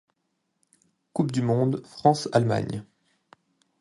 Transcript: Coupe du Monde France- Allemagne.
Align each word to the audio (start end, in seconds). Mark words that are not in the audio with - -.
Coupe 1.13 1.31
du 1.31 1.43
Monde 1.43 1.83
France- 1.85 2.27
Allemagne. 2.33 2.83